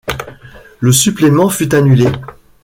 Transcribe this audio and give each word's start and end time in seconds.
Le 0.79 0.91
supplément 0.91 1.49
fut 1.49 1.75
annulé. 1.75 2.07